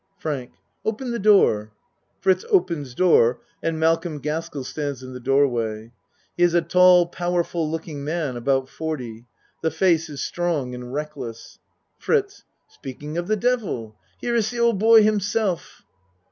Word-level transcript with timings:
FRANK 0.17 0.53
Open 0.83 1.11
the 1.11 1.19
door. 1.19 1.73
(Fritz 2.21 2.43
opens 2.49 2.95
door 2.95 3.39
and 3.61 3.79
Malcolm 3.79 4.19
Cask 4.19 4.55
ell 4.55 4.63
stands 4.63 5.03
in 5.03 5.13
the 5.13 5.19
doorway. 5.19 5.91
He 6.35 6.41
is 6.41 6.55
a 6.55 6.61
tall, 6.63 7.05
powerful 7.05 7.69
looking 7.69 8.03
man, 8.03 8.35
about 8.35 8.67
40. 8.67 9.27
The 9.61 9.69
face 9.69 10.09
is 10.09 10.23
strong 10.23 10.73
and 10.73 10.91
reckless.) 10.91 11.59
FRITZ 11.99 12.45
Speaking 12.67 13.15
of 13.19 13.27
the 13.27 13.37
devil 13.37 13.95
here 14.19 14.33
iss 14.33 14.49
the 14.49 14.59
old 14.59 14.79
boy 14.79 15.03
himself. 15.03 15.83